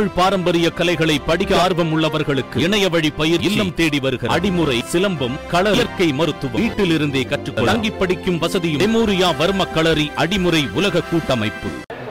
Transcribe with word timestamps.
தமிழ் 0.00 0.18
பாரம்பரிய 0.18 0.70
கலைகளை 0.70 1.18
படிக்க 1.18 1.52
ஆர்வம் 1.62 1.90
உள்ளவர்களுக்கு 1.94 2.56
இணைய 2.56 2.88
வழி 2.88 3.10
பயிர் 3.10 3.40
இல்லம் 3.40 3.74
தேடி 3.74 3.98
வருகிற 4.00 4.34
அடிமுறை 4.34 4.76
சிலம்பம் 4.92 5.34
கள 5.48 5.70
இயற்கை 5.70 6.12
மருத்துவம். 6.12 6.60
வீட்டில் 6.60 6.90
இருந்தே 6.90 7.22
கற்றுக்கொள்ள 7.22 7.72
தங்கி 7.72 7.90
படிக்கும் 7.90 8.38
வசதியும் 8.38 8.82
மெமோரியா 8.82 9.28
வர்ம 9.40 9.66
களரி 9.74 10.10
அடிமுறை 10.16 10.62
உலக 10.72 11.02
கூட்டமைப்பு. 11.10 11.68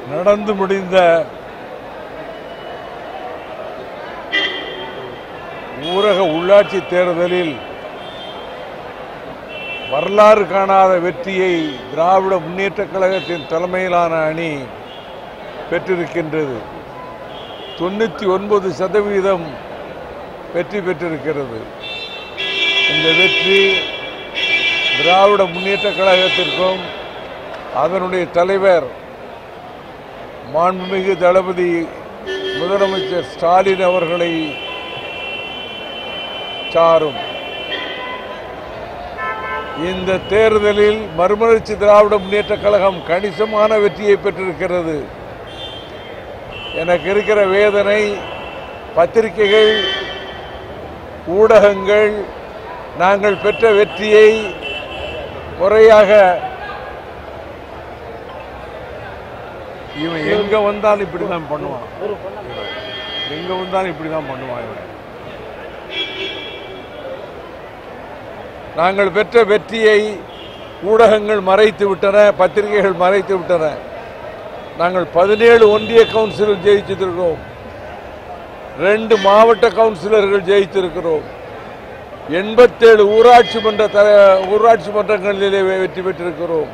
நடந்து 0.10 0.54
முடிந்த 0.54 1.25
ஊரக 5.81 6.19
உள்ளாட்சி 6.37 6.81
தேர்தலில் 6.87 7.56
வரலாறு 9.92 10.47
காணாத 10.47 10.99
வெற்றியை 10.99 11.53
திராவிட 11.92 12.37
முன்னேற்ற 12.37 12.83
கழகத்தின் 12.85 13.47
தலைமையிலான 13.49 14.15
அணி 14.31 14.51
பெற்றிருக்கின்றது. 15.71 16.59
தொண்ணூற்றி 17.80 18.26
ஒன்பது 18.27 18.72
சதவீதம் 18.72 19.46
வெற்றி 20.54 20.82
பெற்றிருக்கிறது. 20.82 21.60
இந்த 22.90 23.12
வெற்றி 23.18 23.76
திராவிட 24.98 25.44
முன்னேற்றக் 25.44 25.98
கழகத்திற்கும் 25.98 26.82
அதனுடைய 27.76 28.26
தலைவர் 28.26 28.84
மாண்புமிகு 30.54 31.18
தளபதி 31.18 31.88
முதலமைச்சர் 32.60 33.30
ஸ்டாலின் 33.36 33.82
அவர்களை 33.82 34.56
சாரும். 36.70 37.20
இந்த 39.78 40.18
தேர்தலில் 40.18 41.08
மறுமலர்ச்சி 41.16 41.78
திராவிட 41.78 42.18
முன்னேற்ற 42.18 42.56
கழகம் 42.56 43.06
கணிசமான 43.08 43.78
வெற்றியை 43.78 44.16
பெற்றிருக்கிறது. 44.16 45.19
எனக்கு 46.82 47.08
இருக்கிற 47.14 47.40
வேதனை 47.55 48.02
பத்திரிகைகள் 48.98 49.73
ஊடகங்கள் 51.38 52.14
நாங்கள் 53.02 53.42
பெற்ற 53.44 53.72
வெற்றியை 53.80 54.30
முறையாக 55.59 56.12
இவன் 60.03 60.25
எங்க 60.36 60.56
வந்தாலும் 60.67 61.06
இப்படிதான் 61.06 61.50
பண்ணுவான். 61.52 61.88
எங்க 63.38 63.52
வந்தாலும் 63.62 63.92
இப்படி 63.94 64.09
தான் 64.09 64.30
பண்ணுவான் 64.31 64.64
இவன். 64.67 64.86
நாங்கள் 68.80 69.16
பெற்ற 69.17 69.44
வெற்றியை 69.52 70.00
ஊடகங்கள் 70.92 71.42
மறைத்து 71.50 71.86
விட்டன 71.90 72.17
பத்திரிகைகள் 72.42 73.02
மறைத்து 73.03 73.34
விட்டன. 73.38 73.66
நாங்கள் 74.80 75.05
பதினேழு 75.16 75.63
ஒன்றிய 75.75 76.02
கவுன்சிலர் 76.13 76.66
ஜெயிச்சிருக்கிறோம். 76.66 77.39
ரெண்டு 78.85 79.16
மாவட்ட 79.25 79.66
கவுன்சிலர்கள் 79.80 80.45
ஜெயித்திருக்கிறோம். 80.49 81.25
எண்பத்தேழு 82.41 83.03
ஊராட்சி 83.16 83.59
மன்ற 83.66 83.83
த 83.95 84.02
ஊராட்சி 84.53 84.89
மன்றங்களிலே 84.97 85.61
வெற்றி 85.67 86.02
பெற்றிருக்கிறோம். 86.05 86.69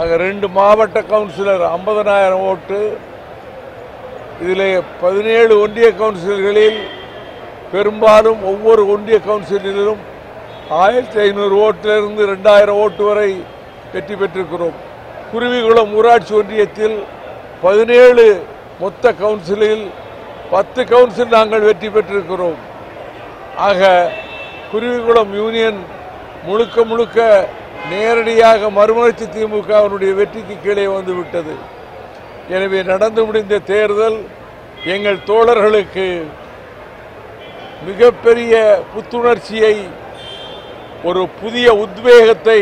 ஆக 0.00 0.16
ரெண்டு 0.26 0.48
மாவட்ட 0.58 0.98
கவுன்சிலர் 1.12 1.64
ஐம்பதனாயிரம் 1.76 2.44
ஓட்டு. 2.50 2.80
இதில் 4.44 4.66
பதினேழு 5.02 5.52
ஒன்றிய 5.64 5.90
கவுன்சிலர்களில் 6.00 6.80
பெரும்பாலும் 7.74 8.40
ஒவ்வொரு 8.52 8.84
ஒன்றிய 8.94 9.18
கவுன்சிலிலும் 9.28 10.00
ஆயிரத்தி 10.84 11.20
ஐநூறு 11.26 11.54
ஓட்டிலிருந்து 11.66 12.30
ரெண்டாயிரம் 12.32 12.80
ஓட்டு 12.84 13.04
வரை 13.10 13.30
வெற்றி 13.94 14.14
பெற்றிருக்கிறோம். 14.22 14.78
குருவிகுளம் 15.32 15.92
ஊராட்சி 15.98 16.32
ஒன்றியத்தில் 16.34 16.96
பதினேழு 17.62 18.24
மொத்த 18.80 19.12
கவுன்சிலில் 19.12 19.84
பத்து 20.50 20.80
கவுன்சில் 20.84 21.34
நாங்கள் 21.36 21.66
வெற்றி 21.68 21.88
பெற்றிருக்கிறோம். 21.88 22.58
ஆக 23.68 23.80
குருவிகுளம் 24.72 25.32
யூனியன் 25.34 25.80
முழுக்க 26.44 26.84
முழுக்க 26.84 27.18
நேரடியாக 27.90 28.70
மறுமலர்ச்சி 28.70 29.26
திமுகவினுடைய 29.26 30.12
வெற்றிக்கு 30.14 30.56
கீழே 30.64 30.86
வந்துவிட்டது 30.86 31.54
எனவே 32.48 32.80
நடந்து 32.82 33.20
முடிந்த 33.26 33.58
தேர்தல் 33.72 34.18
எங்கள் 34.94 35.18
தோழர்களுக்கு 35.26 36.06
மிகப்பெரிய 37.88 38.54
புத்துணர்ச்சியை 38.94 39.76
ஒரு 41.04 41.22
புதிய 41.40 41.68
உத்வேகத்தை 41.84 42.60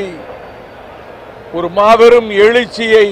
ஒரு 1.56 1.68
மாபெரும் 1.78 2.30
எழுச்சியை 2.44 3.06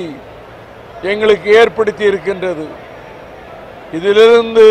எங்களுக்கு 1.10 1.48
ஏற்படுத்தி 1.60 2.04
இருக்கின்றது. 2.10 2.66
இதிலிருந்து 3.96 4.66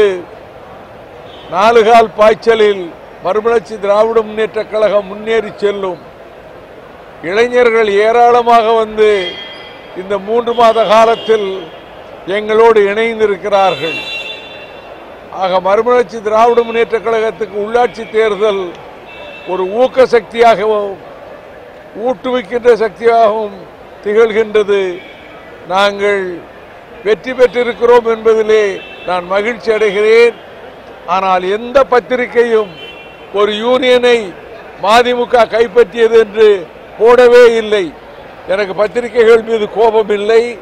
நாலுகால் 1.55 2.09
பாய்ச்சலில் 2.19 2.83
மறுமலர்ச்சி 3.25 3.75
திராவிட 3.85 4.17
முன்னேற்ற 4.27 4.61
கழகம் 4.73 5.09
முன்னேறி 5.11 5.51
செல்லும். 5.63 6.01
இளைஞர்கள் 7.29 7.89
ஏராளமாக 8.05 8.65
வந்து 8.81 9.09
இந்த 10.01 10.15
மூன்று 10.27 10.51
மாத 10.59 10.85
காலத்தில் 10.93 11.47
எங்களோடு 12.37 12.79
இணைந்திருக்கிறார்கள். 12.91 13.97
ஆக 15.43 15.59
மறுமலர்ச்சி 15.67 16.17
திராவிட 16.27 16.59
முன்னேற்ற 16.67 16.97
கழகத்துக்கு 17.07 17.57
உள்ளாட்சி 17.65 18.03
தேர்தல் 18.15 18.63
ஒரு 19.53 19.63
ஊக்க 19.81 20.05
சக்தியாகவும் 20.15 20.95
ஊட்டுவிக்கின்ற 22.05 22.73
சக்தியாகவும் 22.73 23.57
திகழ்கின்றது. 24.03 24.81
நாங்கள் 25.67 26.23
வெற்றி 27.03 27.31
பெற்றிருக்கிறோம் 27.33 28.07
என்பதிலே 28.13 28.63
நான் 29.05 29.25
மகிழ்ச்சி 29.25 29.71
அடைகிறேன். 29.71 30.35
ஆனால் 31.05 31.43
எந்த 31.57 31.83
பத்திரிகையும் 31.83 32.71
ஒரு 33.33 33.51
யூனியனை 33.51 34.17
மதிமுக 34.81 35.45
கைப்பற்றியது 35.53 36.17
என்று 36.23 36.67
போடவே 36.99 37.55
இல்லை. 37.55 37.85
எனக்கு 38.47 38.73
பத்திரிகைகள் 38.73 39.41
மீது 39.41 39.65
கோபம் 39.73 40.09
இல்லை. 40.09 40.57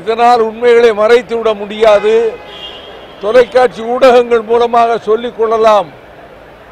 இதனால் 0.00 0.40
உண்மைகளை 0.40 0.92
மறைத்து 0.92 1.36
விட 1.36 1.54
முடியாது. 1.54 2.32
தொலைக்காட்சி 3.20 3.82
ஊடகங்கள் 3.82 4.40
மூலமாக 4.40 4.98
சொல்லிக் 4.98 5.38
கொள்ளலாம். 5.38 5.88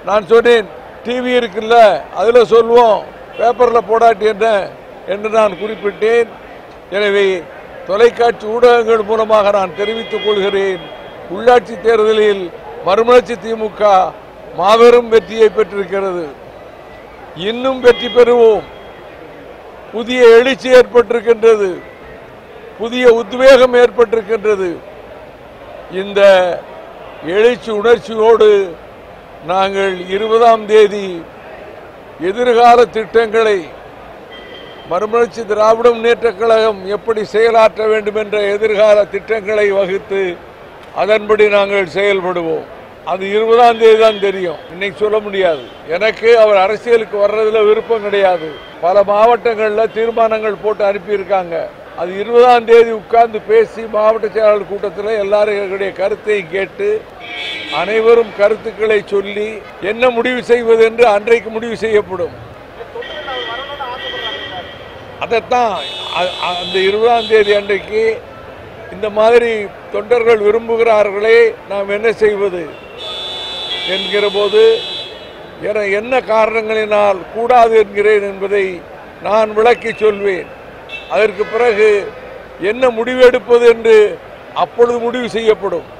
நான் 0.05 0.27
சொன்னேன் 0.27 0.69
டிவி 1.05 1.33
இருக்குல்ல 1.39 1.77
அதில் 2.15 2.51
சொல்லுவோம் 2.55 3.03
பேப்பரில் 3.39 3.89
போடாட்டி 3.91 4.27
என்ன 4.35 4.47
என்று 5.13 5.29
நான் 5.39 5.59
குறிப்பிட்டேன். 5.63 6.31
எனவே 6.97 7.27
தொலைக்காட்சி 7.87 8.47
ஊடகங்கள் 8.47 9.03
மூலமாக 9.11 9.51
நான் 9.59 9.77
தெரிவித்துக் 9.77 10.25
கொள்கிறேன். 10.27 10.83
உள்ளாட்சி 11.35 11.75
தேர்தலில் 11.81 12.43
மறுமலர்ச்சி 12.87 13.35
திமுக 13.45 14.13
மாபெரும் 14.59 15.09
வெற்றியை 15.09 15.49
பெற்றிருக்கிறது. 15.49 16.27
இன்னும் 17.37 17.81
வெற்றி 17.81 18.09
பெறுவோம். 18.09 18.67
புதிய 19.93 20.21
எழுச்சி 20.39 20.69
ஏற்பட்டிருக்கின்றது. 20.79 21.71
புதிய 22.79 23.05
உத்வேகம் 23.21 23.75
ஏற்பட்டிருக்கின்றது. 23.83 24.71
இந்த 26.03 26.21
எழுச்சி 27.37 27.71
உணர்ச்சியோடு 27.71 28.51
நாங்கள் 29.47 29.95
இருபதாம் 30.17 30.67
தேதி 30.67 31.07
எதிர்கால 32.21 32.85
திட்டங்களை 32.85 33.59
மறுமலர்ச்சி 34.91 35.47
திராவிட 35.47 35.91
முன்னேற்ற 35.91 36.33
கழகம் 36.33 36.87
எப்படி 36.87 37.25
செயலாற்ற 37.25 37.87
வேண்டும் 37.87 38.15
என்ற 38.15 38.41
எதிர்கால 38.41 39.05
திட்டங்களை 39.05 39.71
வகுத்து 39.71 40.37
அதன்படி 40.95 41.49
நாங்கள் 41.49 41.95
செயல்படுவோம். 41.95 42.65
அது 43.05 43.31
இருபதாம் 43.31 43.79
தேதி 43.79 43.99
தான் 43.99 44.21
தெரியும். 44.21 44.57
இன்னைக்கு 44.71 44.99
சொல்ல 44.99 45.19
முடியாது. 45.19 45.63
எனக்கு 45.89 46.39
அவர் 46.39 46.57
அரசியலுக்கு 46.57 47.17
வர்றதுல 47.19 47.67
விருப்பம் 47.67 48.03
கிடையாது. 48.03 48.49
பல 48.81 49.03
மாவட்டங்களில் 49.03 49.93
தீர்மானங்கள் 49.93 50.63
போட்டு 50.63 50.85
அனுப்பியிருக்காங்க. 50.91 51.57
அது 51.97 52.19
இருபதாம் 52.21 52.65
தேதி 52.65 52.91
உட்கார்ந்து 52.91 53.41
பேசி 53.41 53.83
மாவட்ட 53.83 54.29
செயலாளர் 54.29 54.71
கூட்டத்தில் 54.73 55.21
எல்லாருடைய 55.25 55.93
கருத்தையும் 55.93 56.51
கேட்டு 56.51 57.01
அனைவரும் 57.75 58.37
கருத்துக்களை 58.39 59.03
சொல்லி 59.07 59.59
என்ன 59.83 60.11
முடிவு 60.11 60.45
செய்வது 60.45 60.85
என்று 60.85 61.07
அன்றைக்கு 61.07 61.51
முடிவு 61.51 61.77
செய்யப்படும். 61.77 62.33
அதைத்தான் 65.21 65.79
அ- 66.17 66.55
அந்த 66.59 66.79
இருபதாம் 66.79 67.29
தேதி 67.29 67.55
அன்றைக்கு 67.55 68.23
இந்த 68.93 69.11
மாதிரி 69.11 69.67
தொண்டர்கள் 69.93 70.41
விரும்புகிறார்களே 70.41 71.55
நாம் 71.69 71.89
என்ன 71.89 72.13
செய்வது 72.13 72.67
என்கிற 73.89 74.29
போது 74.35 74.81
என 75.63 75.85
என்ன 75.85 76.21
காரணங்களினால் 76.21 77.17
கூடாது 77.35 77.79
என்கிறேன் 77.79 78.23
என்பதை 78.23 78.81
நான் 79.23 79.55
விளக்கி 79.55 79.93
சொல்வேன். 79.93 80.47
அதற்கு 81.11 81.45
பிறகு 81.45 82.13
என்ன 82.61 82.91
முடிவு 82.91 83.23
எடுப்பது 83.23 83.69
என்று 83.69 84.19
அப்பொழுது 84.55 84.99
முடிவு 84.99 85.29
செய்யப்படும். 85.31 85.97